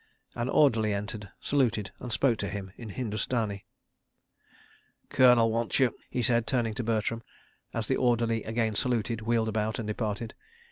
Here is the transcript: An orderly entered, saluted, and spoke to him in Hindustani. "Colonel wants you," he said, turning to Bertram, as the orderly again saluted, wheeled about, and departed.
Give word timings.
An 0.33 0.49
orderly 0.49 0.95
entered, 0.95 1.29
saluted, 1.39 1.91
and 1.99 2.11
spoke 2.11 2.39
to 2.39 2.49
him 2.49 2.71
in 2.75 2.89
Hindustani. 2.89 3.65
"Colonel 5.09 5.51
wants 5.51 5.77
you," 5.77 5.95
he 6.09 6.23
said, 6.23 6.47
turning 6.47 6.73
to 6.73 6.83
Bertram, 6.83 7.21
as 7.71 7.85
the 7.87 7.97
orderly 7.97 8.43
again 8.43 8.73
saluted, 8.73 9.21
wheeled 9.21 9.47
about, 9.47 9.77
and 9.77 9.87
departed. 9.87 10.33